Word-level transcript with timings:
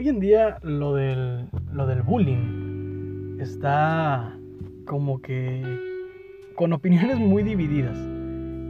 hoy 0.00 0.08
en 0.08 0.18
día 0.18 0.56
lo 0.62 0.94
del, 0.94 1.44
lo 1.74 1.86
del 1.86 2.00
bullying 2.00 3.38
está 3.38 4.34
como 4.86 5.20
que 5.20 5.62
con 6.56 6.72
opiniones 6.72 7.18
muy 7.18 7.42
divididas. 7.42 7.98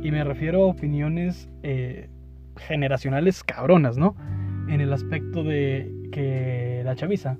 Y 0.02 0.10
me 0.10 0.24
refiero 0.24 0.64
a 0.64 0.66
opiniones 0.66 1.48
eh, 1.62 2.10
generacionales 2.56 3.44
cabronas, 3.44 3.96
¿no? 3.96 4.16
En 4.68 4.80
el 4.80 4.92
aspecto 4.92 5.44
de 5.44 5.94
que 6.10 6.82
la 6.84 6.96
chaviza, 6.96 7.38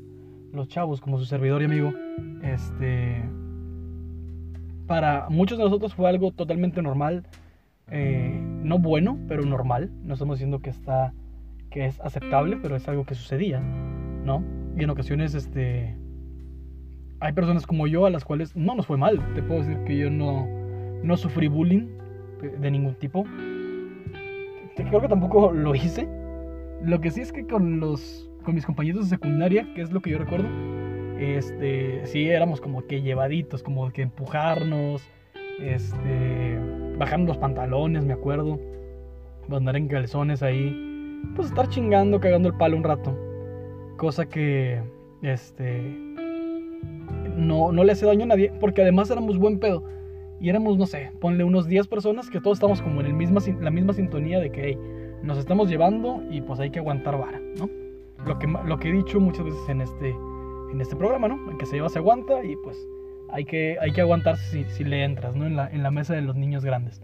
los 0.53 0.69
chavos 0.69 1.01
como 1.01 1.19
su 1.19 1.25
servidor 1.25 1.63
y 1.63 1.65
amigo, 1.65 1.93
este, 2.45 3.29
para 4.87 5.29
muchos 5.31 5.59
de 5.59 5.65
nosotros 5.65 5.97
fue 5.97 6.09
algo 6.09 6.31
totalmente 6.31 6.81
normal, 6.81 7.27
eh, 7.91 8.41
no 8.63 8.79
bueno, 8.79 9.19
pero 9.27 9.43
normal. 9.45 9.91
No 10.05 10.13
estamos 10.13 10.37
diciendo 10.37 10.61
que 10.61 10.71
está, 10.71 11.13
que 11.71 11.87
es 11.87 12.01
aceptable, 12.01 12.59
pero 12.61 12.77
es 12.77 12.89
algo 12.89 13.05
que 13.05 13.15
sucedía, 13.15 13.61
¿no? 13.61 14.45
Y 14.77 14.85
en 14.85 14.91
ocasiones, 14.91 15.35
este, 15.35 15.97
hay 17.21 17.33
personas 17.33 17.67
como 17.67 17.87
yo 17.87 18.07
a 18.07 18.11
las 18.11 18.25
cuales 18.25 18.57
no 18.57 18.75
nos 18.75 18.87
fue 18.87 18.97
mal. 18.97 19.21
Te 19.35 19.43
puedo 19.43 19.61
decir 19.61 19.79
que 19.85 19.97
yo 19.97 20.11
no, 20.11 20.47
no 21.03 21.17
sufrí 21.17 21.49
bullying 21.49 21.87
de 22.61 22.71
ningún 22.71 22.95
tipo. 22.95 23.25
Creo 24.77 25.01
que 25.01 25.09
tampoco 25.09 25.53
lo 25.53 25.75
hice. 25.75 26.09
Lo 26.83 27.01
que 27.01 27.11
sí 27.11 27.21
es 27.21 27.33
que 27.33 27.47
con 27.47 27.81
los 27.81 28.27
con 28.43 28.55
mis 28.55 28.65
compañeros 28.65 29.05
de 29.05 29.17
secundaria, 29.17 29.67
que 29.75 29.83
es 29.83 29.93
lo 29.93 30.01
que 30.01 30.11
yo 30.11 30.19
recuerdo, 30.19 30.49
este, 31.19 32.07
sí 32.07 32.29
éramos 32.29 32.61
como 32.61 32.87
que 32.87 33.03
llevaditos, 33.03 33.63
como 33.63 33.91
que 33.91 34.01
empujarnos, 34.01 35.03
este, 35.61 36.59
los 37.27 37.39
pantalones, 37.39 38.05
me 38.05 38.15
acuerdo, 38.15 38.59
andar 39.51 39.77
en 39.77 39.89
calzones 39.89 40.43
ahí, 40.43 40.90
pues 41.35 41.49
estar 41.49 41.69
chingando, 41.69 42.21
cagando 42.21 42.49
el 42.49 42.57
palo 42.57 42.77
un 42.77 42.85
rato, 42.85 43.17
cosa 43.97 44.27
que, 44.27 44.83
este, 45.23 45.81
no, 47.37 47.73
no 47.73 47.85
le 47.85 47.93
hace 47.93 48.07
daño 48.07 48.25
a 48.25 48.29
nadie, 48.29 48.53
porque 48.61 48.83
además 48.83 49.11
éramos 49.11 49.39
buen 49.39 49.59
pedo. 49.59 49.85
Y 50.41 50.49
éramos, 50.49 50.79
no 50.79 50.87
sé, 50.87 51.13
ponle 51.21 51.45
unos 51.45 51.67
10 51.67 51.87
personas 51.89 52.31
que 52.31 52.41
todos 52.41 52.57
estamos 52.57 52.81
como 52.81 53.01
en 53.01 53.07
el 53.09 53.15
misma, 53.15 53.41
la 53.61 53.71
misma 53.71 53.93
sintonía 53.93 54.41
de 54.41 54.51
que 54.51 54.69
hey, 54.69 54.79
nos 55.23 55.37
estamos 55.37 55.69
llevando 55.69 56.23
y 56.31 56.41
pues 56.41 56.61
hay 56.61 56.71
que 56.71 56.79
aguantar 56.79 57.19
vara, 57.19 57.39
¿no? 57.59 57.69
Lo 58.25 58.39
que, 58.39 58.47
lo 58.47 58.79
que 58.79 58.89
he 58.89 58.93
dicho 58.93 59.21
muchas 59.21 59.45
veces 59.45 59.69
en 59.69 59.83
este, 59.83 60.17
en 60.73 60.81
este 60.81 60.97
programa, 60.97 61.29
¿no? 61.29 61.51
En 61.51 61.59
que 61.59 61.67
se 61.67 61.77
lleva 61.77 61.91
se 61.91 61.99
aguanta 61.99 62.43
y 62.43 62.57
pues 62.57 62.77
hay 63.31 63.45
que, 63.45 63.77
hay 63.81 63.93
que 63.93 64.01
aguantarse 64.01 64.45
si, 64.51 64.65
si 64.71 64.85
le 64.85 65.05
entras, 65.05 65.37
¿no? 65.37 65.47
En 65.47 65.57
la, 65.57 65.69
en 65.69 65.83
la 65.83 65.91
mesa 65.91 66.15
de 66.15 66.23
los 66.23 66.37
niños 66.37 66.65
grandes. 66.65 67.03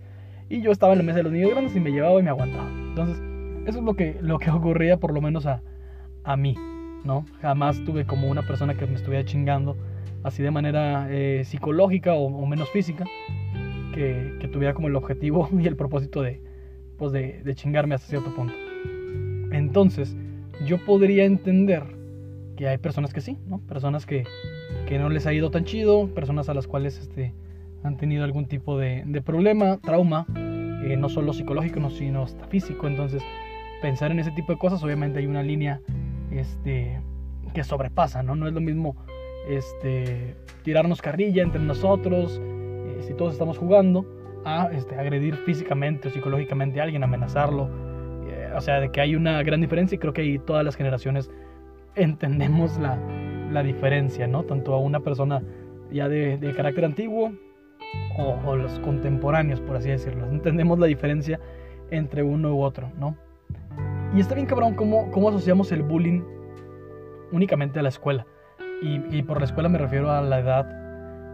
Y 0.48 0.62
yo 0.62 0.70
estaba 0.72 0.94
en 0.94 1.00
la 1.00 1.04
mesa 1.04 1.18
de 1.18 1.24
los 1.24 1.32
niños 1.32 1.50
grandes 1.50 1.76
y 1.76 1.80
me 1.80 1.90
llevaba 1.90 2.18
y 2.18 2.22
me 2.22 2.30
aguantaba. 2.30 2.70
Entonces, 2.70 3.22
eso 3.66 3.78
es 3.78 3.84
lo 3.84 3.94
que, 3.94 4.18
lo 4.20 4.38
que 4.38 4.50
ocurría 4.52 4.98
por 4.98 5.12
lo 5.12 5.20
menos 5.20 5.46
a, 5.46 5.62
a 6.24 6.36
mí, 6.36 6.54
¿no? 7.04 7.24
Jamás 7.40 7.84
tuve 7.84 8.04
como 8.04 8.28
una 8.28 8.42
persona 8.42 8.74
que 8.74 8.86
me 8.86 8.94
estuviera 8.94 9.24
chingando 9.24 9.76
así 10.26 10.42
de 10.42 10.50
manera 10.50 11.06
eh, 11.10 11.42
psicológica 11.44 12.14
o, 12.14 12.46
menos 12.46 12.68
física, 12.70 13.04
que, 13.94 14.34
que, 14.40 14.48
tuviera 14.48 14.74
como 14.74 14.88
el 14.88 14.96
objetivo 14.96 15.48
y 15.58 15.66
el 15.66 15.76
propósito 15.76 16.20
de, 16.20 16.40
pues 16.98 17.12
de, 17.12 17.42
de, 17.44 17.54
chingarme 17.54 17.94
hasta 17.94 18.08
cierto 18.08 18.34
punto. 18.34 18.54
Entonces, 19.52 20.16
yo 20.66 20.84
podría 20.84 21.24
entender 21.24 21.84
que 22.56 22.66
hay 22.66 22.78
personas 22.78 23.14
que 23.14 23.20
sí, 23.20 23.38
¿no? 23.46 23.60
Personas 23.60 24.04
que, 24.04 24.24
que 24.88 24.98
no 24.98 25.10
les 25.10 25.26
ha 25.26 25.32
ido 25.32 25.50
tan 25.50 25.64
chido, 25.64 26.08
personas 26.08 26.48
a 26.48 26.54
las 26.54 26.66
cuales 26.66 26.98
este, 26.98 27.32
han 27.84 27.96
tenido 27.96 28.24
algún 28.24 28.46
tipo 28.46 28.78
de, 28.78 29.04
de 29.06 29.22
problema, 29.22 29.78
trauma, 29.78 30.26
eh, 30.34 30.96
no 30.96 31.08
solo 31.08 31.32
psicológico, 31.32 31.88
sino 31.90 32.24
hasta 32.24 32.46
físico. 32.46 32.88
Entonces, 32.88 33.22
pensar 33.80 34.10
en 34.10 34.18
ese 34.18 34.30
tipo 34.32 34.52
de 34.52 34.58
cosas, 34.58 34.82
obviamente 34.82 35.18
hay 35.18 35.26
una 35.26 35.42
línea 35.42 35.80
este, 36.30 37.00
que 37.54 37.64
sobrepasa, 37.64 38.22
¿no? 38.22 38.34
No 38.34 38.46
es 38.46 38.54
lo 38.54 38.60
mismo 38.60 38.96
este, 39.48 40.36
tirarnos 40.62 41.00
carrilla 41.00 41.42
entre 41.42 41.60
nosotros, 41.60 42.40
eh, 42.42 42.98
si 43.00 43.14
todos 43.14 43.32
estamos 43.32 43.58
jugando, 43.58 44.04
a 44.44 44.70
este, 44.72 44.94
agredir 44.96 45.36
físicamente 45.36 46.08
o 46.08 46.10
psicológicamente 46.10 46.80
a 46.80 46.84
alguien, 46.84 47.02
amenazarlo. 47.02 47.68
Eh, 48.28 48.52
o 48.54 48.60
sea, 48.60 48.80
de 48.80 48.90
que 48.90 49.00
hay 49.00 49.16
una 49.16 49.42
gran 49.42 49.60
diferencia 49.60 49.96
y 49.96 49.98
creo 49.98 50.12
que 50.12 50.22
ahí 50.22 50.38
todas 50.38 50.64
las 50.64 50.76
generaciones 50.76 51.30
entendemos 51.94 52.78
la, 52.78 52.98
la 53.50 53.62
diferencia, 53.62 54.26
¿no? 54.26 54.44
Tanto 54.44 54.74
a 54.74 54.80
una 54.80 55.00
persona 55.00 55.42
ya 55.90 56.08
de, 56.08 56.38
de 56.38 56.54
carácter 56.54 56.84
antiguo 56.84 57.32
o, 58.18 58.36
o, 58.44 58.56
los 58.56 58.78
contemporáneos, 58.80 59.60
por 59.60 59.76
así 59.76 59.88
decirlo. 59.88 60.28
Entendemos 60.30 60.78
la 60.78 60.86
diferencia 60.86 61.40
entre 61.90 62.22
uno 62.22 62.54
u 62.54 62.62
otro, 62.62 62.90
¿no? 62.98 63.16
Y 64.14 64.20
está 64.20 64.34
bien 64.34 64.46
cabrón 64.46 64.74
cómo, 64.74 65.10
cómo 65.10 65.28
asociamos 65.28 65.72
el 65.72 65.82
bullying 65.82 66.22
únicamente 67.32 67.78
a 67.78 67.82
la 67.82 67.88
escuela. 67.88 68.26
Y, 68.82 69.22
por 69.22 69.38
la 69.38 69.46
escuela 69.46 69.70
me 69.70 69.78
refiero 69.78 70.10
a 70.10 70.20
la 70.20 70.38
edad 70.38 70.66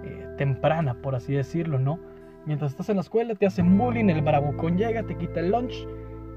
eh, 0.05 0.28
temprana, 0.38 0.94
por 0.94 1.16
así 1.16 1.34
decirlo, 1.34 1.78
¿no? 1.78 1.99
Mientras 2.47 2.71
estás 2.71 2.88
en 2.88 2.97
la 2.97 3.03
escuela 3.03 3.34
te 3.34 3.47
hacen 3.47 3.77
bullying, 3.77 4.06
el 4.06 4.22
bravucón 4.22 4.78
llega, 4.78 5.03
te 5.03 5.16
quita 5.16 5.41
el 5.41 5.50
lunch, 5.50 5.87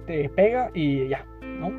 te 0.08 0.28
pega 0.30 0.72
y 0.74 1.08
ya, 1.08 1.26
¿no? 1.60 1.72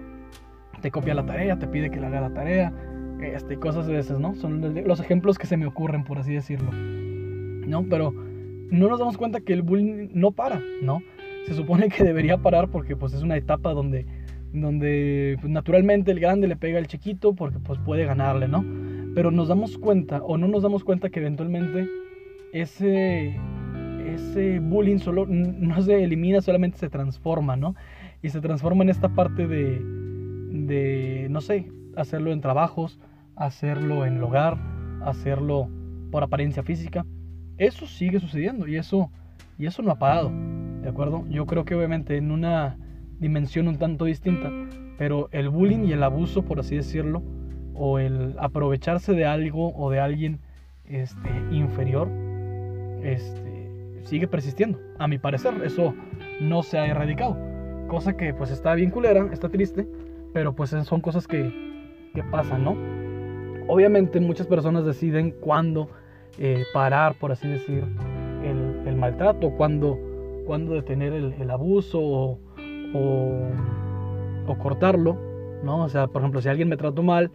Te 0.81 0.91
copia 0.91 1.15
la 1.15 1.27
tarea, 1.27 1.59
te 1.59 1.67
pide 1.67 1.91
que 1.91 2.01
le 2.01 2.07
haga 2.07 2.21
la 2.21 2.31
tarea, 2.31 2.73
este, 3.21 3.59
cosas 3.59 3.87
de 3.87 3.99
esas, 3.99 4.21
¿no? 4.21 4.35
Son 4.37 4.75
los 4.87 5.01
ejemplos 5.01 5.39
que 5.39 5.47
se 5.47 5.57
me 5.57 5.67
ocurren, 5.67 6.05
por 6.05 6.19
así 6.19 6.33
decirlo, 6.35 6.71
¿no? 6.73 7.85
Pero 7.89 8.13
no 8.13 8.89
nos 8.89 8.99
damos 8.99 9.17
cuenta 9.17 9.41
que 9.41 9.53
el 9.53 9.63
bullying 9.63 10.09
no 10.13 10.31
para, 10.31 10.61
¿no? 10.83 11.03
Se 11.47 11.55
supone 11.55 11.89
que 11.89 12.05
debería 12.05 12.39
parar 12.39 12.69
porque 12.69 12.97
pues 12.97 13.13
es 13.13 13.23
una 13.23 13.37
etapa 13.37 13.73
donde, 13.73 14.07
donde 14.61 15.37
pues, 15.41 15.53
naturalmente 15.53 16.11
el 16.13 16.21
grande 16.21 16.49
le 16.49 16.57
pega 16.57 16.79
al 16.79 16.87
chiquito 16.87 17.35
porque 17.35 17.59
pues 17.59 17.79
puede 17.79 18.05
ganarle, 18.05 18.49
¿no? 18.49 18.65
pero 19.17 19.31
nos 19.31 19.49
damos 19.49 19.79
cuenta 19.79 20.23
o 20.23 20.37
no 20.37 20.47
nos 20.47 20.63
damos 20.63 20.85
cuenta 20.85 21.09
que 21.09 21.21
eventualmente 21.21 21.89
ese, 22.53 23.35
ese 24.07 24.59
bullying 24.61 24.99
solo 24.99 25.25
no 25.27 25.81
se 25.81 26.05
elimina, 26.05 26.43
solamente 26.43 26.77
se 26.77 26.91
transforma, 26.91 27.57
¿no? 27.57 27.75
Y 28.21 28.29
se 28.29 28.43
transforma 28.43 28.85
en 28.85 28.91
esta 28.91 29.09
parte 29.09 29.47
de, 29.47 29.81
de, 30.51 31.29
no 31.31 31.41
sé, 31.41 31.73
hacerlo 31.97 32.31
en 32.31 32.43
trabajos, 32.43 33.01
hacerlo 33.37 34.05
en 34.05 34.19
el 34.19 34.23
hogar, 34.23 34.59
hacerlo 35.03 35.71
por 36.11 36.23
apariencia 36.23 36.63
física. 36.63 37.07
Eso 37.57 37.87
sigue 37.87 38.21
sucediendo 38.21 38.69
y 38.69 38.77
eso, 38.77 39.11
y 39.59 39.65
eso 39.65 39.81
no 39.81 39.93
ha 39.93 39.99
parado, 39.99 40.31
¿de 40.83 40.91
acuerdo? 40.91 41.25
Yo 41.31 41.47
creo 41.47 41.65
que 41.65 41.75
obviamente 41.75 42.19
en 42.19 42.31
una 42.31 42.77
dimensión 43.19 43.69
un 43.69 43.79
tanto 43.79 44.05
distinta, 44.05 44.51
pero 44.99 45.29
el 45.33 45.49
bullying 45.49 45.85
y 45.85 45.93
el 45.93 46.03
abuso, 46.03 46.43
por 46.43 46.61
así 46.61 46.77
decirlo, 46.77 47.23
o 47.75 47.99
el 47.99 48.35
aprovecharse 48.39 49.13
de 49.13 49.27
algo 49.27 49.75
o 49.77 49.91
de 49.91 50.01
alguien 50.01 50.41
este, 50.85 51.29
inferior 51.51 52.09
este, 53.03 54.01
sigue 54.03 54.27
persistiendo. 54.27 54.81
A 54.99 55.09
mi 55.09 55.19
parecer, 55.19 55.55
eso 55.65 55.95
no 56.41 56.63
se 56.63 56.79
ha 56.79 56.87
erradicado. 56.87 57.37
Cosa 57.89 58.17
que 58.17 58.35
pues 58.35 58.51
está 58.51 58.75
bien 58.75 58.91
culera, 58.91 59.29
está 59.33 59.49
triste, 59.49 59.87
pero 60.33 60.55
pues 60.55 60.71
son 60.71 61.01
cosas 61.01 61.27
que, 61.29 62.11
que 62.15 62.23
pasan, 62.25 62.65
¿no? 62.65 62.77
Obviamente 63.69 64.21
muchas 64.21 64.47
personas 64.47 64.85
deciden 64.85 65.33
cuándo 65.33 65.89
eh, 66.39 66.65
parar, 66.73 67.15
por 67.19 67.33
así 67.33 67.49
decir, 67.49 67.85
el, 68.45 68.97
maltrato, 68.97 69.51
cuándo, 69.51 69.99
cuándo 70.47 70.75
detener 70.75 71.13
el, 71.13 71.51
abuso 71.51 72.39
o, 72.97 74.53
o 74.53 74.59
cortarlo, 74.59 75.17
¿no? 75.63 75.85
O 75.85 75.89
sea, 75.89 76.07
por 76.07 76.23
ejemplo, 76.23 76.41
si 76.41 76.49
alguien 76.49 76.69
me 76.69 76.77
trató 76.77 77.03
mal, 77.03 77.31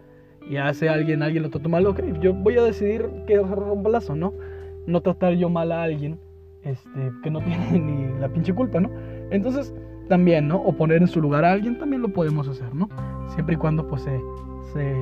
y 0.50 0.58
hace 0.58 0.90
alguien, 0.90 1.24
alguien 1.24 1.44
lo 1.44 1.50
trató 1.50 1.70
mal, 1.70 1.86
ok, 1.86 2.02
yo 2.20 2.34
voy 2.34 2.58
a 2.58 2.64
decidir 2.64 3.10
que 3.28 3.36
es 3.36 3.42
un 3.42 3.84
balazo, 3.84 4.16
¿no? 4.16 4.34
No 4.88 5.02
tratar 5.02 5.34
yo 5.34 5.50
mal 5.50 5.72
a 5.72 5.84
alguien 5.84 6.20
este, 6.64 7.12
que 7.24 7.32
no 7.32 7.40
tiene 7.44 7.80
ni 7.80 8.20
la 8.20 8.30
pinche 8.30 8.54
culpa, 8.54 8.80
¿no? 8.80 8.90
Entonces, 9.30 9.74
también, 10.10 10.48
¿no? 10.48 10.58
O 10.58 10.74
poner 10.74 10.98
en 10.98 11.08
su 11.08 11.22
lugar 11.22 11.46
a 11.46 11.52
alguien 11.52 11.78
también 11.78 12.02
lo 12.02 12.10
podemos 12.10 12.48
hacer, 12.48 12.74
¿no? 12.74 12.90
Siempre 13.30 13.56
y 13.56 13.58
cuando 13.58 13.88
pues 13.88 14.02
se, 14.02 14.20
se, 14.74 14.96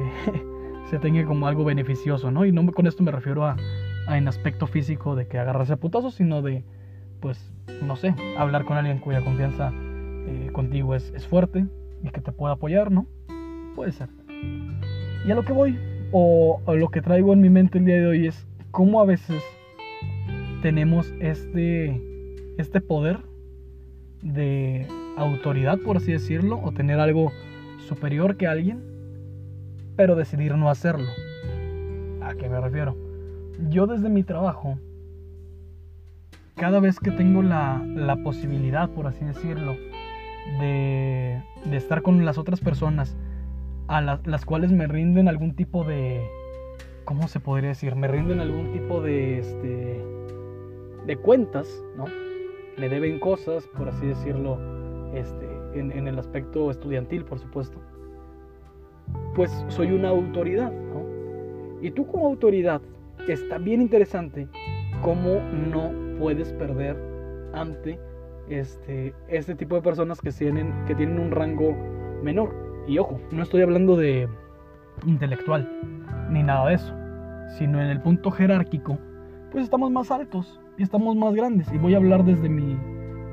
se 0.89 1.00
tenga 1.00 1.25
como 1.25 1.47
algo 1.47 1.63
beneficioso, 1.63 2.31
¿no? 2.31 2.45
Y 2.45 2.51
no 2.51 2.71
con 2.71 2.85
esto 2.85 3.03
me 3.03 3.11
refiero 3.11 3.45
a, 3.45 3.56
a 4.07 4.17
en 4.17 4.27
aspecto 4.27 4.67
físico 4.67 5.15
de 5.15 5.27
que 5.27 5.39
agarrarse 5.39 5.73
a 5.73 5.77
putazos, 5.77 6.15
sino 6.15 6.41
de, 6.41 6.63
pues, 7.21 7.51
no 7.81 7.95
sé, 7.95 8.13
hablar 8.38 8.65
con 8.65 8.77
alguien 8.77 9.00
cuya 9.00 9.23
confianza 9.23 9.71
eh, 10.29 10.51
contigo 10.51 10.93
es, 10.93 11.11
es 11.15 11.25
fuerte 11.25 11.65
y 12.03 12.09
que 12.09 12.21
te 12.21 12.31
pueda 12.31 12.53
apoyar, 12.53 12.91
¿no? 12.91 13.07
Puede 13.75 13.91
ser. 13.91 14.09
Y 15.25 15.31
a 15.31 15.35
lo 15.35 15.43
que 15.43 15.53
voy, 15.53 15.77
o, 16.11 16.61
lo 16.67 16.89
que 16.89 17.01
traigo 17.01 17.33
en 17.33 17.41
mi 17.41 17.49
mente 17.49 17.79
el 17.79 17.85
día 17.85 17.95
de 17.95 18.07
hoy 18.07 18.27
es 18.27 18.47
cómo 18.71 19.01
a 19.01 19.05
veces 19.05 19.41
tenemos 20.61 21.11
este, 21.19 22.01
este 22.57 22.79
poder 22.79 23.19
de 24.21 24.87
autoridad, 25.17 25.79
por 25.79 25.97
así 25.97 26.11
decirlo, 26.11 26.59
o 26.63 26.71
tener 26.71 26.99
algo 26.99 27.31
superior 27.87 28.37
que 28.37 28.47
alguien, 28.47 28.83
pero 29.95 30.15
decidir 30.15 30.55
no 30.55 30.69
hacerlo. 30.69 31.09
¿A 32.21 32.35
qué 32.35 32.49
me 32.49 32.61
refiero? 32.61 32.95
Yo 33.69 33.87
desde 33.87 34.09
mi 34.09 34.23
trabajo, 34.23 34.77
cada 36.55 36.79
vez 36.79 36.99
que 36.99 37.11
tengo 37.11 37.41
la, 37.41 37.83
la 37.83 38.17
posibilidad, 38.17 38.89
por 38.89 39.07
así 39.07 39.25
decirlo, 39.25 39.75
de, 40.59 41.41
de 41.65 41.77
estar 41.77 42.01
con 42.01 42.25
las 42.25 42.37
otras 42.37 42.59
personas, 42.59 43.17
a 43.87 44.01
las 44.01 44.45
cuales 44.45 44.71
me 44.71 44.87
rinden 44.87 45.27
algún 45.27 45.55
tipo 45.55 45.83
de... 45.83 46.21
¿Cómo 47.05 47.27
se 47.27 47.39
podría 47.39 47.69
decir? 47.69 47.95
Me 47.95 48.07
rinden 48.07 48.39
algún 48.39 48.71
tipo 48.71 49.01
de... 49.01 49.39
Este, 49.39 50.03
de 51.05 51.17
cuentas, 51.17 51.67
¿no? 51.97 52.05
Me 52.77 52.87
deben 52.87 53.19
cosas, 53.19 53.67
por 53.75 53.89
así 53.89 54.05
decirlo, 54.05 54.59
este, 55.15 55.47
en, 55.73 55.91
en 55.91 56.07
el 56.07 56.19
aspecto 56.19 56.69
estudiantil, 56.69 57.25
por 57.25 57.39
supuesto. 57.39 57.79
Pues 59.35 59.65
soy 59.69 59.91
una 59.91 60.09
autoridad, 60.09 60.71
¿no? 60.71 61.03
Y 61.81 61.91
tú 61.91 62.05
como 62.05 62.27
autoridad, 62.27 62.81
está 63.27 63.57
bien 63.57 63.81
interesante 63.81 64.47
cómo 65.01 65.39
no 65.71 65.91
puedes 66.19 66.53
perder 66.53 66.95
ante 67.53 67.99
este, 68.49 69.13
este 69.27 69.55
tipo 69.55 69.75
de 69.75 69.81
personas 69.81 70.21
que 70.21 70.31
tienen, 70.31 70.73
que 70.85 70.95
tienen 70.95 71.19
un 71.19 71.31
rango 71.31 71.75
menor. 72.23 72.55
Y 72.87 72.97
ojo, 72.97 73.19
no 73.31 73.43
estoy 73.43 73.61
hablando 73.61 73.95
de 73.95 74.27
intelectual, 75.05 75.69
ni 76.29 76.43
nada 76.43 76.69
de 76.69 76.75
eso, 76.75 76.93
sino 77.57 77.81
en 77.81 77.87
el 77.87 78.01
punto 78.01 78.31
jerárquico, 78.31 78.97
pues 79.51 79.63
estamos 79.63 79.91
más 79.91 80.11
altos 80.11 80.59
y 80.77 80.83
estamos 80.83 81.15
más 81.15 81.33
grandes. 81.33 81.71
Y 81.73 81.77
voy 81.77 81.93
a 81.93 81.97
hablar 81.97 82.23
desde 82.23 82.49
mi, 82.49 82.77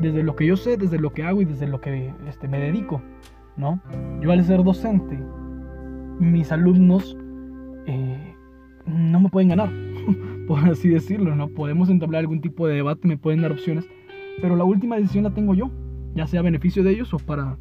desde 0.01 0.23
lo 0.23 0.37
que 0.37 0.47
yo 0.47 0.57
sé, 0.57 0.77
desde 0.77 0.99
lo 0.99 1.13
que 1.13 1.23
hago 1.23 1.43
y 1.43 1.45
desde 1.45 1.67
lo 1.67 1.81
que 1.81 2.13
este, 2.29 2.49
me 2.49 2.61
dedico, 2.61 3.03
¿no? 3.57 3.81
Yo 4.21 4.33
al 4.33 4.45
ser 4.45 4.63
docente, 4.63 5.19
mis 6.19 6.53
alumnos 6.53 7.17
eh, 7.87 8.35
no 8.87 9.21
me 9.21 9.29
pueden 9.29 9.49
ganar, 9.51 9.71
por 10.47 10.59
así 10.61 10.89
decirlo, 10.89 11.35
¿no? 11.35 11.49
Podemos 11.49 11.89
entablar 11.89 12.21
algún 12.21 12.41
tipo 12.41 12.67
de 12.67 12.77
debate, 12.77 13.09
me 13.09 13.17
pueden 13.17 13.43
dar 13.43 13.53
opciones, 13.53 13.89
pero 14.41 14.57
la 14.57 14.65
última 14.65 14.97
decisión 14.97 15.25
la 15.25 15.31
tengo 15.31 15.55
yo, 15.55 15.71
ya 16.15 16.27
sea 16.27 16.41
a 16.41 16.43
beneficio 16.43 16.83
de 16.83 16.91
ellos 16.93 17.13
o 17.15 17.19
para 17.19 17.57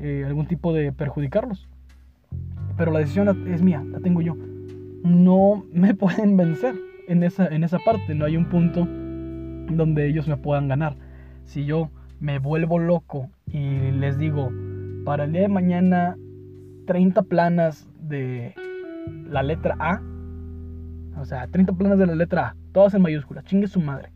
eh, 0.00 0.24
algún 0.26 0.46
tipo 0.46 0.72
de 0.72 0.92
perjudicarlos. 0.92 1.68
Pero 2.76 2.92
la 2.92 3.00
decisión 3.00 3.46
es 3.48 3.62
mía, 3.62 3.82
la 3.90 4.00
tengo 4.00 4.20
yo. 4.20 4.36
No 5.02 5.64
me 5.72 5.94
pueden 5.96 6.36
vencer 6.36 6.74
en 7.08 7.22
esa, 7.22 7.46
en 7.46 7.64
esa 7.64 7.78
parte, 7.78 8.14
no 8.14 8.24
hay 8.24 8.36
un 8.36 8.48
punto 8.48 8.86
donde 9.74 10.08
ellos 10.08 10.28
me 10.28 10.36
puedan 10.36 10.68
ganar. 10.68 10.96
Si 11.44 11.64
yo 11.64 11.90
me 12.20 12.38
vuelvo 12.38 12.78
loco 12.78 13.30
y 13.46 13.90
les 13.92 14.18
digo, 14.18 14.50
para 15.04 15.24
el 15.24 15.32
día 15.32 15.42
de 15.42 15.48
mañana 15.48 16.16
30 16.86 17.22
planas 17.22 17.88
de 18.00 18.54
la 19.28 19.42
letra 19.42 19.76
A, 19.78 20.02
o 21.18 21.24
sea, 21.24 21.46
30 21.48 21.72
planas 21.72 21.98
de 21.98 22.06
la 22.06 22.14
letra 22.14 22.48
A, 22.48 22.56
todas 22.72 22.94
en 22.94 23.02
mayúsculas, 23.02 23.44
chingue 23.44 23.66
su 23.66 23.80
madre. 23.80 24.10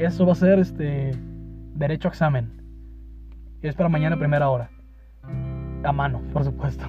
Eso 0.00 0.24
va 0.24 0.32
a 0.32 0.34
ser 0.34 0.58
este 0.58 1.12
derecho 1.74 2.08
a 2.08 2.10
examen. 2.10 2.50
Es 3.60 3.74
para 3.74 3.90
mañana 3.90 4.18
primera 4.18 4.48
hora. 4.48 4.70
A 5.84 5.92
mano, 5.92 6.22
por 6.32 6.42
supuesto. 6.42 6.86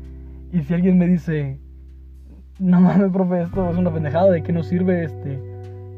y 0.50 0.62
si 0.62 0.72
alguien 0.72 0.96
me 0.96 1.06
dice, 1.06 1.60
no 2.58 2.80
mames, 2.80 3.12
profe, 3.12 3.42
esto 3.42 3.70
es 3.70 3.76
una 3.76 3.92
pendejada, 3.92 4.30
¿de 4.30 4.42
qué 4.42 4.50
nos 4.50 4.68
sirve? 4.68 5.04
Este, 5.04 5.38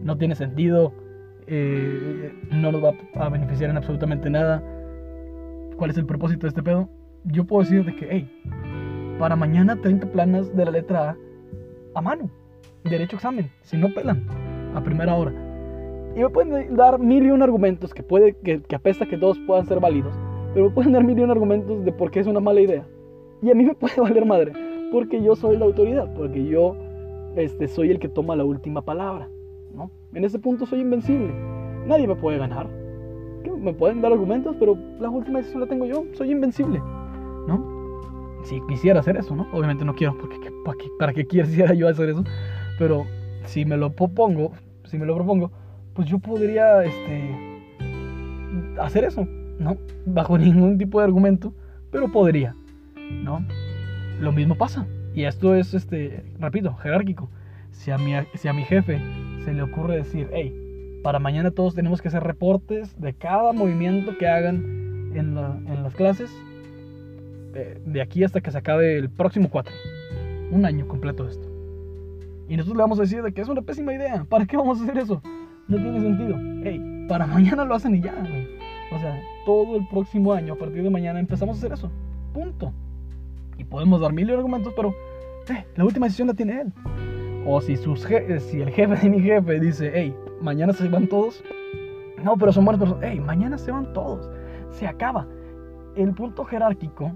no 0.03 0.19
tiene 0.19 0.35
sentido, 0.35 0.93
eh, 1.47 2.35
no 2.51 2.73
nos 2.73 2.83
va 2.83 2.95
a 3.15 3.29
beneficiar 3.29 3.71
en 3.71 3.77
absolutamente 3.77 4.29
nada. 4.29 4.61
¿Cuál 5.77 5.91
es 5.91 5.99
el 5.99 6.07
propósito 6.07 6.47
de 6.47 6.49
este 6.49 6.65
pedo? 6.65 6.89
Yo 7.23 7.45
puedo 7.45 7.63
decir 7.63 7.85
de 7.85 7.95
que, 7.95 8.09
hey, 8.11 8.43
para 9.21 9.37
mañana 9.37 9.77
30 9.77 10.11
planas 10.11 10.53
de 10.57 10.65
la 10.65 10.73
letra 10.73 11.11
A 11.11 11.17
a 11.95 12.03
mano, 12.03 12.29
derecho 12.83 13.15
a 13.15 13.19
examen, 13.19 13.53
si 13.63 13.77
no 13.77 13.95
pelan, 13.95 14.27
a 14.75 14.83
primera 14.83 15.15
hora. 15.15 15.46
Y 16.17 16.21
me 16.21 16.31
pueden 16.31 16.75
dar 16.75 16.99
mil 16.99 17.27
y 17.27 17.31
un 17.31 17.43
argumentos 17.43 17.93
que 17.93 18.03
puede 18.03 18.33
que, 18.33 18.63
que 18.63 18.75
apesta 18.75 19.05
que 19.05 19.19
todos 19.19 19.39
puedan 19.47 19.67
ser 19.67 19.81
válidos, 19.81 20.15
pero 20.55 20.67
me 20.67 20.75
pueden 20.75 20.93
dar 20.93 21.05
mil 21.05 21.19
y 21.19 21.23
un 21.23 21.31
argumentos 21.31 21.85
de 21.85 21.93
por 21.93 22.11
qué 22.11 22.21
es 22.21 22.27
una 22.27 22.41
mala 22.41 22.63
idea. 22.63 22.87
Y 23.43 23.51
a 23.51 23.55
mí 23.55 23.65
me 23.65 23.75
puede 23.77 24.01
valer 24.01 24.25
madre, 24.25 24.53
porque 24.91 25.23
yo 25.23 25.37
soy 25.37 25.59
la 25.59 25.67
autoridad, 25.67 26.11
porque 26.15 26.47
yo 26.47 26.75
este, 27.37 27.69
soy 27.69 27.91
el 27.91 27.99
que 27.99 28.09
toma 28.09 28.35
la 28.35 28.45
última 28.45 28.81
palabra. 28.81 29.29
¿no? 29.75 29.91
En 30.15 30.25
ese 30.25 30.39
punto 30.39 30.65
soy 30.65 30.81
invencible. 30.81 31.35
Nadie 31.87 32.09
me 32.09 32.17
puede 32.17 32.39
ganar. 32.39 32.67
Me 33.59 33.75
pueden 33.75 34.01
dar 34.01 34.11
argumentos, 34.11 34.57
pero 34.59 34.77
la 34.99 35.11
última 35.11 35.39
decisión 35.39 35.61
la 35.61 35.67
tengo 35.67 35.85
yo. 35.85 36.05
Soy 36.15 36.31
invencible. 36.31 36.79
¿no? 37.47 38.01
Si 38.43 38.59
quisiera 38.69 39.01
hacer 39.01 39.19
eso, 39.19 39.37
¿no? 39.37 39.47
Obviamente 39.53 39.85
no 39.85 39.95
quiero, 39.95 40.17
porque 40.19 40.37
¿para 40.65 40.79
qué, 40.79 40.87
para 40.99 41.13
qué 41.13 41.27
quisiera 41.27 41.75
yo 41.75 41.89
hacer 41.89 42.09
eso? 42.09 42.25
Pero 42.79 43.05
si 43.45 43.67
me 43.67 43.77
lo 43.77 43.91
propongo, 43.93 44.53
si 44.85 44.99
me 44.99 45.05
lo 45.05 45.15
propongo, 45.15 45.51
pues 45.97 46.09
yo 46.09 46.19
podría 46.19 46.85
este, 46.85 47.35
hacer 48.79 49.05
eso, 49.05 49.27
¿no? 49.59 49.79
Bajo 50.05 50.39
ningún 50.39 50.79
tipo 50.79 51.01
de 51.01 51.07
argumento, 51.07 51.55
pero 51.91 52.13
podría, 52.13 52.55
¿no? 53.11 53.45
Lo 54.21 54.31
mismo 54.31 54.55
pasa. 54.55 54.87
Y 55.15 55.25
esto 55.25 55.55
es, 55.55 55.73
este, 55.73 56.23
repito, 56.39 56.75
jerárquico. 56.75 57.31
Si 57.71 57.91
a 57.91 57.99
mi, 57.99 58.13
si 58.35 58.49
a 58.49 58.53
mi 58.53 58.65
jefe 58.65 59.01
se 59.45 59.55
le 59.55 59.63
ocurre 59.63 59.97
decir, 59.97 60.29
hey, 60.33 60.55
para 61.03 61.19
mañana 61.19 61.51
todos 61.51 61.75
tenemos 61.75 62.03
que 62.03 62.09
hacer 62.09 62.23
reportes 62.23 62.99
de 63.01 63.15
cada 63.15 63.53
movimiento 63.53 64.17
que 64.19 64.27
hagan 64.27 65.13
en, 65.15 65.35
las 65.35 65.95
clases, 65.95 66.31
de, 67.55 67.81
de, 67.87 68.03
aquí 68.03 68.25
hasta 68.25 68.43
que 68.43 68.51
se 68.51 68.59
acabe 68.59 68.99
el 68.99 69.09
próximo 69.09 69.49
4. 69.49 69.73
Un 70.51 70.67
año 70.67 70.87
completo 70.87 71.27
esto. 71.27 71.49
Y 72.49 72.57
nosotros 72.57 72.77
le 72.77 72.83
vamos 72.83 72.99
a 72.99 73.03
decir 73.03 73.23
de 73.23 73.33
que 73.33 73.41
es 73.41 73.49
una 73.49 73.63
pésima 73.63 73.95
idea. 73.95 74.27
¿Para 74.29 74.47
qué 74.47 74.57
vamos 74.57 74.81
a 74.81 74.85
hacer 74.85 74.99
eso? 74.99 75.23
No 75.69 75.77
tiene 75.77 76.01
sentido. 76.01 76.37
Hey, 76.63 77.07
para 77.09 77.27
mañana 77.37 77.65
lo 77.65 77.75
hacen 77.75 77.95
y 77.95 78.01
ya, 78.01 78.15
güey. 78.15 78.49
O 78.93 78.99
sea, 78.99 79.21
todo 79.45 79.77
el 79.77 79.87
próximo 79.89 80.33
año, 80.33 80.55
a 80.55 80.57
partir 80.57 80.83
de 80.83 80.91
mañana, 80.91 81.19
empezamos 81.19 81.57
a 81.57 81.59
hacer 81.59 81.73
eso. 81.73 81.91
Punto. 82.33 82.73
Y 83.59 83.65
podemos 83.65 84.01
dar 84.01 84.13
mil 84.13 84.31
argumentos, 84.31 84.73
pero 84.77 84.95
eh, 85.49 85.65
la 85.77 85.85
última 85.85 86.07
decisión 86.07 86.29
la 86.29 86.35
tiene 86.35 86.61
él. 86.61 86.73
O 87.47 87.61
si, 87.61 87.77
sus 87.77 88.09
eh, 88.11 88.41
si 88.41 88.61
el 88.61 88.71
jefe 88.71 88.97
de 88.97 89.09
mi 89.09 89.21
jefe 89.21 89.61
dice, 89.61 89.91
hey, 89.95 90.15
mañana 90.41 90.73
se 90.73 90.89
van 90.89 91.07
todos. 91.07 91.43
No, 92.23 92.37
pero 92.37 92.53
son 92.53 92.65
buenas 92.65 92.81
personas. 92.81 93.05
Hey, 93.09 93.21
mañana 93.21 93.59
se 93.59 93.71
van 93.71 93.93
todos. 93.93 94.31
Se 94.71 94.87
acaba. 94.87 95.27
El 95.95 96.13
punto 96.13 96.45
jerárquico 96.45 97.13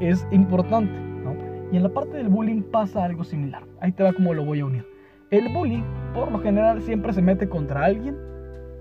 es 0.00 0.26
importante, 0.30 0.92
¿no? 0.92 1.34
Y 1.72 1.76
en 1.76 1.82
la 1.82 1.88
parte 1.88 2.16
del 2.16 2.28
bullying 2.28 2.62
pasa 2.62 3.04
algo 3.04 3.22
similar. 3.22 3.64
Ahí 3.80 3.92
te 3.92 4.02
va 4.02 4.12
como 4.12 4.34
lo 4.34 4.44
voy 4.44 4.60
a 4.60 4.66
unir. 4.66 4.86
El 5.30 5.48
bullying, 5.52 5.82
por 6.14 6.30
lo 6.30 6.40
general, 6.40 6.80
siempre 6.82 7.12
se 7.12 7.22
mete 7.22 7.48
contra 7.48 7.84
alguien 7.84 8.16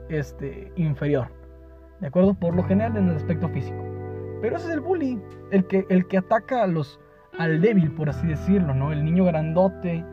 este, 0.09 0.71
inferior. 0.75 1.27
¿De 1.99 2.07
acuerdo? 2.07 2.33
Por 2.33 2.55
lo 2.55 2.63
general 2.63 2.97
en 2.97 3.09
el 3.09 3.15
aspecto 3.15 3.49
físico. 3.49 3.83
Pero 4.41 4.55
ese 4.55 4.67
es 4.67 4.73
el 4.73 4.79
bullying, 4.79 5.17
el 5.51 5.65
que, 5.67 5.85
el 5.89 6.07
que 6.07 6.17
ataca 6.17 6.63
a 6.63 6.67
los, 6.67 6.99
al 7.37 7.61
débil, 7.61 7.91
por 7.91 8.09
así 8.09 8.27
decirlo, 8.27 8.73
¿no? 8.73 8.91
El 8.91 9.03
niño 9.03 9.25
grandote 9.25 10.05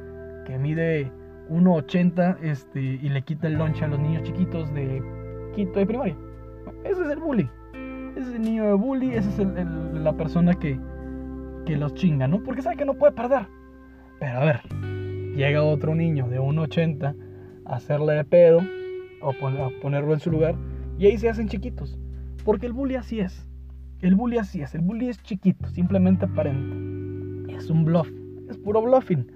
que 0.45 0.59
mide 0.59 1.13
1,80 1.49 2.39
este, 2.43 2.81
y 2.81 3.09
le 3.09 3.23
quita 3.23 3.47
el 3.47 3.55
lunch 3.55 3.83
a 3.83 3.89
los 3.89 4.01
niños 4.01 4.25
chiquitos 4.25 4.73
de 4.75 5.03
quinto 5.55 5.79
de 5.79 5.87
primaria. 5.87 6.17
Ese 6.85 7.03
es 7.03 7.09
el 7.09 7.19
bully. 7.21 7.49
Ese 8.17 8.31
es 8.31 8.35
el 8.35 8.43
niño 8.43 8.65
de 8.65 8.73
bully, 8.73 9.15
esa 9.15 9.31
es 9.31 9.49
la 9.95 10.13
persona 10.15 10.55
que, 10.55 10.79
que 11.65 11.77
los 11.77 11.95
chinga, 11.95 12.27
¿no? 12.27 12.43
Porque 12.43 12.63
sabe 12.63 12.77
que 12.77 12.85
no 12.85 12.95
puede 12.95 13.13
perder. 13.13 13.47
Pero 14.19 14.41
a 14.41 14.45
ver, 14.45 14.61
llega 15.37 15.63
otro 15.63 15.95
niño 15.95 16.29
de 16.29 16.41
1,80 16.41 17.15
a 17.67 17.75
hacerle 17.77 18.15
de 18.15 18.25
pedo 18.25 18.61
o 19.21 19.33
ponerlo 19.83 20.15
en 20.15 20.21
su 20.21 20.31
lugar 20.31 20.57
y 20.99 21.07
ahí 21.07 21.19
se 21.19 21.29
hacen 21.29 21.49
chiquitos. 21.49 21.99
Porque 22.45 22.67
el 22.67 22.73
bully 22.73 22.95
así 22.95 23.21
es. 23.21 23.47
El 24.01 24.15
bully 24.15 24.39
así 24.39 24.63
es. 24.63 24.75
El 24.75 24.81
bully 24.81 25.09
es 25.09 25.23
chiquito, 25.23 25.69
simplemente 25.69 26.25
aparente. 26.25 27.55
Es 27.55 27.71
un 27.71 27.85
bluff. 27.85 28.09
Es 28.49 28.57
puro 28.57 28.83
bluffing. 28.83 29.27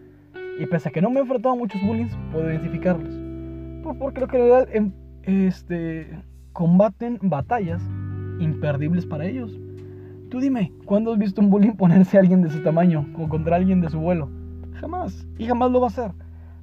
Y 0.58 0.66
pese 0.66 0.88
a 0.88 0.92
que 0.92 1.02
no 1.02 1.10
me 1.10 1.18
he 1.18 1.22
enfrentado 1.22 1.54
a 1.54 1.58
muchos 1.58 1.80
bullies, 1.82 2.16
puedo 2.32 2.50
identificarlos. 2.50 3.14
Porque 3.98 4.20
lo 4.20 4.28
general 4.28 4.68
em, 4.72 4.92
este, 5.24 6.06
combaten 6.52 7.18
batallas 7.22 7.82
imperdibles 8.38 9.06
para 9.06 9.26
ellos. 9.26 9.58
Tú 10.30 10.38
dime, 10.38 10.72
¿cuándo 10.84 11.12
has 11.12 11.18
visto 11.18 11.40
un 11.40 11.50
bullying 11.50 11.72
ponerse 11.72 12.16
a 12.16 12.20
alguien 12.20 12.42
de 12.42 12.50
su 12.50 12.62
tamaño 12.62 13.06
o 13.18 13.28
contra 13.28 13.56
alguien 13.56 13.80
de 13.80 13.90
su 13.90 13.98
vuelo? 13.98 14.30
Jamás. 14.80 15.26
Y 15.38 15.46
jamás 15.46 15.70
lo 15.70 15.80
va 15.80 15.86
a 15.86 15.90
hacer. 15.90 16.12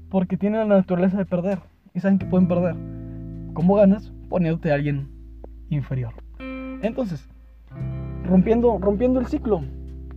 Porque 0.10 0.38
tienen 0.38 0.68
la 0.68 0.78
naturaleza 0.78 1.18
de 1.18 1.26
perder. 1.26 1.60
Y 1.94 2.00
saben 2.00 2.18
que 2.18 2.26
pueden 2.26 2.48
perder. 2.48 2.76
¿Cómo 3.54 3.76
ganas? 3.76 4.12
Poniéndote 4.30 4.72
a 4.72 4.76
alguien 4.76 5.10
inferior. 5.70 6.14
Entonces, 6.82 7.28
rompiendo, 8.26 8.78
rompiendo 8.80 9.20
el 9.20 9.28
ciclo. 9.28 9.62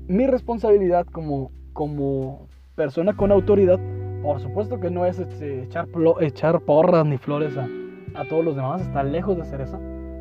Mi 0.08 0.26
responsabilidad 0.26 1.06
como, 1.06 1.50
como 1.72 2.48
persona 2.74 3.16
con 3.16 3.32
autoridad, 3.32 3.78
por 4.22 4.40
supuesto 4.40 4.80
que 4.80 4.90
no 4.90 5.06
es 5.06 5.18
este, 5.18 5.64
echar, 5.64 5.88
echar 6.20 6.60
porras 6.60 7.06
ni 7.06 7.16
flores 7.16 7.56
a, 7.56 7.68
a 8.14 8.26
todos 8.28 8.44
los 8.44 8.56
demás, 8.56 8.82
está 8.82 9.02
lejos 9.02 9.36
de 9.36 9.44
ser 9.44 9.60
eso. 9.60 9.78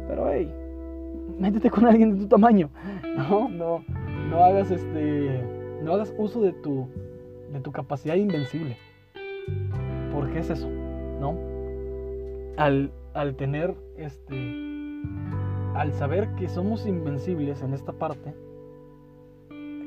Pero 0.07 0.31
hey, 0.31 0.51
métete 1.39 1.69
con 1.69 1.85
alguien 1.85 2.13
de 2.13 2.21
tu 2.21 2.27
tamaño. 2.27 2.69
No, 3.19 3.49
no, 3.49 3.83
no 4.29 4.45
hagas 4.45 4.71
este, 4.71 5.43
no 5.83 5.93
hagas 5.93 6.13
uso 6.17 6.41
de 6.41 6.53
tu, 6.53 6.87
de 7.51 7.59
tu 7.59 7.71
capacidad 7.71 8.15
invencible. 8.15 8.77
Porque 10.11 10.39
es 10.39 10.49
eso, 10.49 10.69
¿no? 10.69 11.37
Al, 12.57 12.91
al 13.13 13.35
tener 13.35 13.75
este, 13.97 14.35
al 15.75 15.93
saber 15.93 16.29
que 16.35 16.47
somos 16.47 16.85
invencibles 16.85 17.61
en 17.61 17.73
esta 17.73 17.93
parte, 17.93 18.33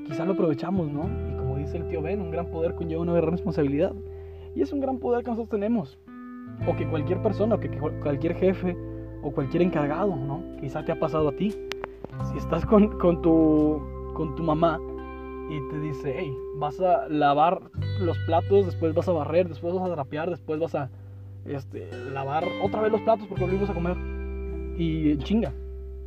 quizá 0.07 0.25
lo 0.25 0.33
aprovechamos, 0.33 0.90
¿no? 0.90 1.04
Y 1.28 1.37
como 1.37 1.57
dice 1.57 1.76
el 1.76 1.88
tío 1.88 2.02
Ben, 2.02 2.21
un 2.21 2.31
gran 2.31 2.47
poder 2.47 2.75
conlleva 2.75 3.02
una 3.02 3.14
gran 3.14 3.33
responsabilidad. 3.33 3.92
Y 4.54 4.62
es 4.62 4.73
un 4.73 4.81
gran 4.81 4.99
poder 4.99 5.25
que 5.25 5.31
nosotros 5.31 5.49
tenemos. 5.49 5.99
O 6.66 6.76
que 6.76 6.87
cualquier 6.87 7.23
persona, 7.23 7.54
o 7.54 8.00
cualquier 8.02 8.35
jefe, 8.35 8.76
o 9.23 9.31
cualquier 9.31 9.62
encargado, 9.62 10.14
¿no? 10.14 10.42
Quizá 10.61 10.85
te 10.85 10.92
ha 10.92 10.99
pasado 10.99 11.28
a 11.28 11.33
ti. 11.33 11.54
Si 12.31 12.38
estás 12.38 12.66
con, 12.66 12.99
con, 12.99 13.23
tu, 13.23 13.81
con 14.14 14.35
tu 14.35 14.42
mamá 14.42 14.78
y 15.52 15.68
te 15.68 15.80
dice, 15.80 16.14
hey, 16.16 16.35
vas 16.56 16.80
a 16.80 17.09
lavar 17.09 17.61
los 18.00 18.18
platos, 18.21 18.64
después 18.64 18.94
vas 18.94 19.09
a 19.09 19.12
barrer, 19.12 19.49
después 19.49 19.75
vas 19.75 19.90
a 19.90 19.94
trapear, 19.94 20.30
después 20.30 20.59
vas 20.59 20.75
a 20.75 20.90
este, 21.44 21.88
lavar 22.11 22.44
otra 22.62 22.80
vez 22.80 22.90
los 22.90 23.02
platos 23.02 23.26
porque 23.26 23.44
volvimos 23.44 23.68
a 23.68 23.75
comer. 23.75 23.97
Y 24.78 25.18
chinga. 25.18 25.52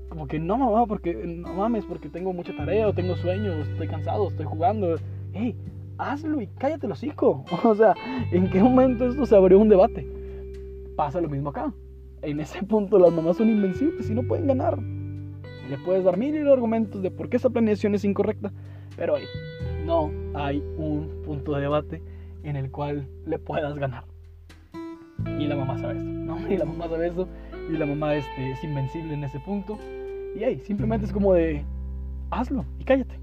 Como 0.09 0.27
que 0.27 0.39
no, 0.39 0.57
mamá, 0.57 0.87
porque 0.87 1.13
no 1.13 1.53
mames, 1.53 1.85
porque 1.85 2.09
tengo 2.09 2.33
mucha 2.33 2.55
tarea, 2.55 2.87
o 2.87 2.93
tengo 2.93 3.15
sueño, 3.17 3.53
estoy 3.53 3.87
cansado, 3.87 4.27
estoy 4.29 4.45
jugando. 4.45 4.95
Hey, 5.33 5.55
hazlo 5.99 6.41
y 6.41 6.47
cállate 6.47 6.87
los 6.87 6.97
hocico. 6.97 7.45
O 7.63 7.75
sea, 7.75 7.93
¿en 8.31 8.49
qué 8.49 8.63
momento 8.63 9.07
esto 9.07 9.25
se 9.25 9.35
abrió 9.35 9.59
un 9.59 9.69
debate? 9.69 10.07
Pasa 10.95 11.21
lo 11.21 11.29
mismo 11.29 11.49
acá. 11.49 11.71
En 12.21 12.39
ese 12.39 12.63
punto 12.63 12.97
las 12.97 13.13
mamás 13.13 13.37
son 13.37 13.49
invencibles 13.49 14.09
y 14.09 14.13
no 14.15 14.23
pueden 14.23 14.47
ganar. 14.47 14.79
Le 15.69 15.77
puedes 15.79 16.03
dar 16.03 16.17
mil 16.17 16.47
argumentos 16.47 17.01
de 17.01 17.11
por 17.11 17.29
qué 17.29 17.37
esa 17.37 17.49
planeación 17.49 17.95
es 17.95 18.05
incorrecta, 18.05 18.51
pero 18.95 19.17
hey, 19.17 19.25
no 19.85 20.11
hay 20.33 20.63
un 20.77 21.21
punto 21.25 21.53
de 21.53 21.61
debate 21.61 22.01
en 22.43 22.55
el 22.55 22.69
cual 22.69 23.07
le 23.25 23.39
puedas 23.39 23.77
ganar. 23.77 24.03
Y 25.39 25.47
la 25.47 25.55
mamá 25.55 25.77
sabe 25.77 25.97
esto, 25.97 26.09
¿no? 26.09 26.37
Y 26.49 26.57
la 26.57 26.65
mamá 26.65 26.87
sabe 26.87 27.07
esto, 27.07 27.27
y 27.69 27.77
la 27.77 27.85
mamá 27.85 28.15
este, 28.15 28.51
es 28.51 28.63
invencible 28.63 29.13
en 29.13 29.23
ese 29.23 29.39
punto. 29.39 29.77
Y 30.35 30.43
hey, 30.43 30.61
simplemente 30.63 31.05
es 31.05 31.11
como 31.11 31.33
de, 31.33 31.63
hazlo 32.29 32.65
y 32.79 32.83
cállate. 32.83 33.19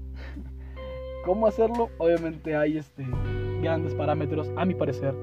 ¿Cómo 1.25 1.47
hacerlo? 1.47 1.89
Obviamente 1.97 2.55
hay 2.55 2.77
este, 2.77 3.05
grandes 3.61 3.95
parámetros, 3.95 4.51
a 4.57 4.65
mi 4.65 4.73
parecer, 4.73 5.15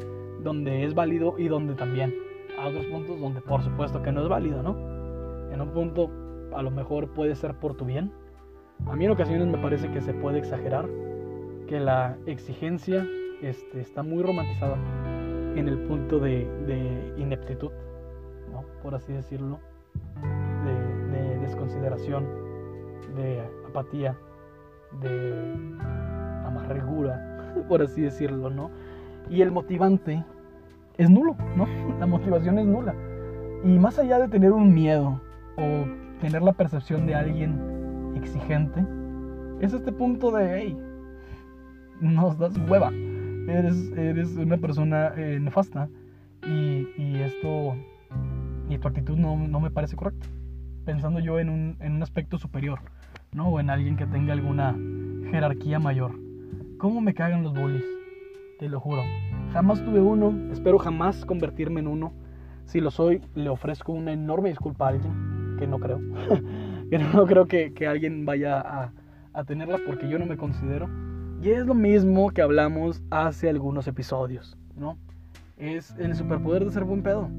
donde 0.42 0.84
es 0.84 0.94
válido 0.94 1.34
y 1.38 1.48
donde 1.48 1.74
también. 1.74 2.14
A 2.58 2.68
otros 2.68 2.86
puntos 2.86 3.20
donde 3.20 3.40
por 3.40 3.62
supuesto 3.62 4.02
que 4.02 4.12
no 4.12 4.22
es 4.22 4.28
válido, 4.28 4.62
¿no? 4.62 4.76
En 5.52 5.60
un 5.60 5.70
punto 5.70 6.10
a 6.54 6.62
lo 6.62 6.70
mejor 6.70 7.08
puede 7.10 7.34
ser 7.34 7.54
por 7.54 7.76
tu 7.76 7.84
bien. 7.84 8.12
A 8.86 8.96
mí 8.96 9.04
en 9.04 9.10
ocasiones 9.10 9.46
me 9.46 9.58
parece 9.58 9.90
que 9.90 10.00
se 10.00 10.14
puede 10.14 10.38
exagerar, 10.38 10.88
que 11.66 11.80
la 11.80 12.16
exigencia 12.26 13.06
este, 13.42 13.80
está 13.80 14.02
muy 14.02 14.22
romantizada 14.22 14.76
en 15.54 15.68
el 15.68 15.78
punto 15.80 16.18
de, 16.18 17.14
ineptitud, 17.16 17.70
por 18.82 18.94
así 18.94 19.12
decirlo, 19.12 19.58
de, 20.64 21.38
desconsideración, 21.40 22.26
de 23.16 23.42
apatía, 23.68 24.16
de 25.00 25.76
amargura, 26.44 27.54
por 27.68 27.82
así 27.82 28.02
decirlo, 28.02 28.50
¿no? 28.50 28.70
Y 29.28 29.42
el 29.42 29.50
motivante 29.50 30.24
es 30.96 31.10
nulo, 31.10 31.36
¿no? 31.56 31.66
La 31.98 32.06
motivación 32.06 32.58
es 32.58 32.66
nula. 32.66 32.94
Y 33.64 33.78
más 33.78 33.98
allá 33.98 34.18
de 34.18 34.28
tener 34.28 34.52
un 34.52 34.72
miedo 34.72 35.20
o 35.56 35.99
tener 36.20 36.42
la 36.42 36.52
percepción 36.52 37.06
de 37.06 37.14
alguien 37.14 38.12
exigente, 38.16 38.84
es 39.60 39.72
este 39.72 39.92
punto 39.92 40.30
de, 40.30 40.60
hey, 40.60 40.78
nos 42.00 42.38
das 42.38 42.56
hueva 42.68 42.90
eres, 43.48 43.92
eres 43.96 44.36
una 44.36 44.56
persona 44.56 45.12
eh, 45.16 45.38
nefasta 45.40 45.88
y, 46.46 46.88
y, 46.96 47.16
esto 47.20 47.76
y 48.68 48.78
tu 48.78 48.88
actitud 48.88 49.16
no, 49.16 49.36
no, 49.36 49.60
me 49.60 49.70
parece 49.70 49.96
correcta. 49.96 50.26
Pensando 50.84 51.20
yo 51.20 51.38
en 51.38 51.50
un, 51.50 51.76
en 51.80 51.92
un 51.96 52.02
aspecto 52.02 52.38
superior, 52.38 52.80
¿no? 53.32 53.48
O 53.48 53.60
en 53.60 53.70
alguien 53.70 53.96
que 53.96 54.06
tenga 54.06 54.32
alguna 54.32 54.76
jerarquía 55.30 55.78
mayor. 55.78 56.12
¿Cómo 56.78 57.00
me 57.00 57.14
cagan 57.14 57.42
los 57.42 57.52
bullies? 57.52 57.84
Te 58.58 58.68
lo 58.68 58.80
juro. 58.80 59.02
Jamás 59.52 59.84
tuve 59.84 60.00
uno, 60.00 60.52
espero 60.52 60.78
jamás 60.78 61.24
convertirme 61.24 61.80
en 61.80 61.88
uno. 61.88 62.12
Si 62.64 62.80
lo 62.80 62.90
soy, 62.90 63.20
le 63.34 63.48
ofrezco 63.48 63.92
una 63.92 64.12
enorme 64.12 64.48
disculpa 64.48 64.86
a 64.86 64.88
alguien, 64.90 65.12
que 65.60 65.68
no 65.68 65.78
creo. 65.78 66.00
que 66.90 66.98
no 66.98 67.24
creo 67.26 67.46
que, 67.46 67.72
que 67.72 67.86
alguien 67.86 68.26
vaya 68.26 68.60
a, 68.60 68.92
a 69.32 69.44
tenerla 69.44 69.78
porque 69.86 70.08
yo 70.08 70.18
no 70.18 70.26
me 70.26 70.36
considero 70.36 70.88
y 71.42 71.52
es 71.52 71.64
lo 71.64 71.72
mismo 71.72 72.30
que 72.30 72.42
hablamos 72.42 73.02
hace 73.10 73.48
algunos 73.48 73.86
episodios, 73.86 74.58
¿no? 74.76 74.98
Es 75.56 75.94
el 75.98 76.14
superpoder 76.14 76.66
de 76.66 76.70
ser 76.70 76.84
buen 76.84 77.02
pedo. 77.02 77.30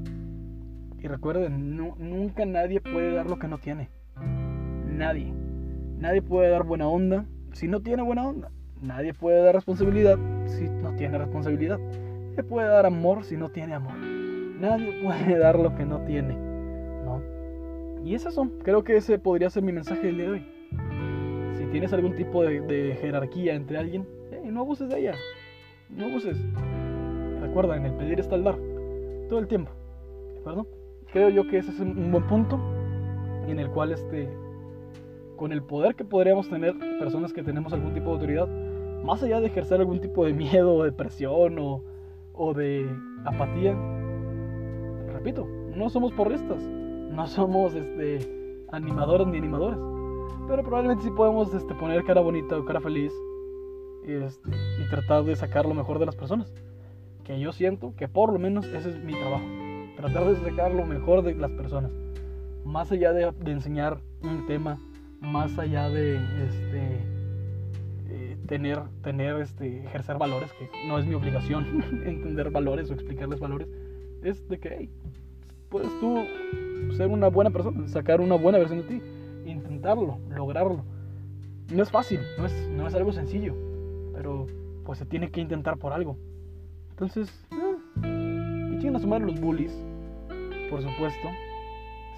Y 0.98 1.06
recuerden, 1.06 1.76
nunca 1.76 2.44
nadie 2.44 2.80
puede 2.80 3.14
dar 3.14 3.30
lo 3.30 3.38
que 3.38 3.46
no 3.46 3.58
tiene. 3.58 3.90
Nadie. 4.88 5.32
Nadie 5.98 6.20
puede 6.20 6.50
dar 6.50 6.64
buena 6.64 6.88
onda 6.88 7.26
si 7.52 7.68
no 7.68 7.80
tiene 7.80 8.02
buena 8.02 8.26
onda. 8.26 8.50
Nadie 8.80 9.14
puede 9.14 9.40
dar 9.40 9.54
responsabilidad 9.54 10.18
si 10.46 10.64
no 10.68 10.96
tiene 10.96 11.18
responsabilidad. 11.18 11.78
Nadie 11.78 12.42
puede 12.42 12.66
dar 12.66 12.86
amor 12.86 13.22
si 13.22 13.36
no 13.36 13.50
tiene 13.50 13.74
amor. 13.74 13.98
Nadie 14.58 15.00
puede 15.04 15.38
dar 15.38 15.56
lo 15.60 15.76
que 15.76 15.84
no 15.84 16.00
tiene. 16.00 16.51
Y 18.04 18.14
es 18.14 18.26
eso. 18.26 18.50
Creo 18.62 18.84
que 18.84 18.96
ese 18.96 19.18
podría 19.18 19.50
ser 19.50 19.62
mi 19.62 19.72
mensaje 19.72 20.06
del 20.06 20.16
día 20.16 20.26
de 20.26 20.32
hoy 20.32 20.46
tienes 21.72 21.92
algún 21.94 22.14
tipo 22.14 22.44
de, 22.44 22.96
jerarquía 23.00 23.54
entre 23.54 23.78
alguien, 23.78 24.06
no 24.44 24.60
abuses 24.60 24.90
de 24.90 25.00
ella. 25.00 25.14
No 25.88 26.04
abuses. 26.04 26.36
Recuerda, 27.40 27.76
en 27.76 27.86
el 27.86 27.94
pedir 27.94 28.20
está 28.20 28.34
el 28.34 28.44
dar. 28.44 28.56
Todo 29.28 29.38
el 29.38 29.48
tiempo. 29.48 29.72
¿De 30.34 30.40
acuerdo? 30.40 30.66
Creo 31.12 31.30
yo 31.30 31.48
que 31.48 31.58
ese 31.58 31.70
es 31.70 31.80
un 31.80 32.12
buen 32.12 32.26
punto 32.26 32.60
en 33.48 33.58
el 33.58 33.70
cual 33.70 33.92
este, 33.92 34.28
con 35.36 35.52
el 35.52 35.62
poder 35.62 35.94
que 35.94 36.04
podríamos 36.04 36.48
tener 36.48 36.74
personas 36.98 37.32
que 37.32 37.42
tenemos 37.42 37.72
algún 37.72 37.94
tipo 37.94 38.06
de 38.06 38.12
autoridad, 38.12 38.48
más 39.02 39.22
allá 39.22 39.40
de 39.40 39.46
ejercer 39.46 39.80
algún 39.80 40.00
tipo 40.00 40.24
de 40.26 40.32
miedo 40.34 40.74
o 40.74 40.84
de 40.84 40.92
presión 40.92 41.58
o, 41.58 41.82
o 42.34 42.54
de 42.54 42.86
apatía, 43.24 43.74
repito, 45.12 45.46
no 45.74 45.88
somos 45.90 46.12
porristas, 46.12 46.62
no 47.12 47.26
somos 47.26 47.74
este, 47.74 48.66
animadores 48.72 49.26
ni 49.26 49.38
animadores 49.38 49.78
pero 50.46 50.62
probablemente 50.62 51.04
sí 51.04 51.10
podemos 51.10 51.54
este, 51.54 51.74
poner 51.74 52.04
cara 52.04 52.20
bonita 52.20 52.58
o 52.58 52.64
cara 52.64 52.80
feliz 52.80 53.12
este, 54.06 54.50
y 54.50 54.90
tratar 54.90 55.24
de 55.24 55.36
sacar 55.36 55.66
lo 55.66 55.74
mejor 55.74 55.98
de 55.98 56.06
las 56.06 56.16
personas. 56.16 56.52
Que 57.24 57.38
yo 57.38 57.52
siento 57.52 57.94
que 57.96 58.08
por 58.08 58.32
lo 58.32 58.38
menos 58.38 58.66
ese 58.66 58.90
es 58.90 59.04
mi 59.04 59.12
trabajo. 59.12 59.44
Tratar 59.96 60.26
de 60.26 60.50
sacar 60.50 60.74
lo 60.74 60.84
mejor 60.84 61.22
de 61.22 61.34
las 61.34 61.50
personas. 61.52 61.92
Más 62.64 62.90
allá 62.90 63.12
de, 63.12 63.32
enseñar 63.46 64.00
un 64.22 64.46
tema, 64.46 64.78
más 65.20 65.58
allá 65.58 65.88
de 65.88 66.16
este, 66.16 67.00
eh, 68.08 68.36
tener, 68.46 68.80
tener 69.02 69.40
este, 69.40 69.84
ejercer 69.84 70.18
valores, 70.18 70.52
que 70.54 70.68
no 70.86 70.98
es 70.98 71.06
mi 71.06 71.14
obligación 71.14 71.82
entender 72.04 72.50
valores 72.50 72.90
o 72.90 72.94
explicarles 72.94 73.38
valores, 73.38 73.68
es 74.22 74.48
de 74.48 74.58
que 74.58 74.88
puedes 75.72 75.88
tú 76.00 76.22
ser 76.98 77.08
una 77.08 77.28
buena 77.28 77.50
persona, 77.50 77.88
sacar 77.88 78.20
una 78.20 78.36
buena 78.36 78.58
versión 78.58 78.82
de 78.82 78.88
ti 78.88 79.02
intentarlo, 79.46 80.18
lograrlo. 80.28 80.84
No 81.72 81.82
es 81.82 81.90
fácil, 81.90 82.20
no 82.38 82.44
es, 82.44 82.68
no 82.68 82.86
es 82.86 82.94
algo 82.94 83.12
sencillo, 83.12 83.54
pero 84.12 84.46
pues 84.84 84.98
se 84.98 85.06
tiene 85.06 85.30
que 85.30 85.40
intentar 85.40 85.78
por 85.78 85.94
algo. 85.94 86.18
Entonces, 86.90 87.32
eh, 88.04 88.78
y 88.80 88.86
a 88.86 88.98
sumar 88.98 89.22
los 89.22 89.40
bullies, 89.40 89.72
por 90.70 90.82
supuesto. 90.82 91.28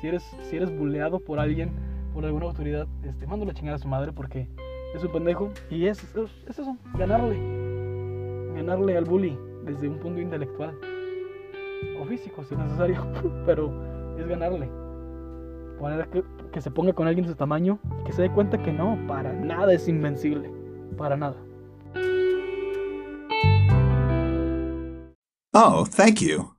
Si 0.00 0.08
eres, 0.08 0.24
si 0.50 0.56
eres 0.56 0.76
bulleado 0.76 1.20
por 1.20 1.38
alguien, 1.38 1.70
por 2.12 2.24
alguna 2.24 2.46
autoridad, 2.46 2.88
este, 3.04 3.26
mándalo 3.26 3.52
a 3.52 3.54
chingar 3.54 3.74
a 3.76 3.78
su 3.78 3.86
madre 3.86 4.12
porque 4.12 4.48
es 4.94 5.04
un 5.04 5.12
pendejo. 5.12 5.52
Y 5.70 5.86
es, 5.86 6.02
es 6.48 6.58
eso, 6.58 6.76
ganarle. 6.98 7.38
Ganarle 8.56 8.96
al 8.96 9.04
bully 9.04 9.38
desde 9.64 9.88
un 9.88 9.98
punto 9.98 10.20
intelectual 10.20 10.76
o 12.00 12.04
físico 12.04 12.44
si 12.44 12.54
es 12.54 12.60
necesario, 12.60 13.06
pero 13.46 13.72
es 14.18 14.26
ganarle. 14.26 14.68
Poner 15.78 16.08
que, 16.08 16.24
que 16.52 16.60
se 16.60 16.70
ponga 16.70 16.92
con 16.92 17.06
alguien 17.06 17.26
de 17.26 17.32
su 17.32 17.36
tamaño 17.36 17.78
y 18.00 18.04
que 18.04 18.12
se 18.12 18.22
dé 18.22 18.30
cuenta 18.30 18.62
que 18.62 18.72
no, 18.72 18.98
para 19.06 19.32
nada 19.32 19.72
es 19.72 19.88
invencible. 19.88 20.50
Para 20.96 21.16
nada. 21.16 21.36
Oh, 25.52 25.84
thank 25.84 26.20
you. 26.20 26.53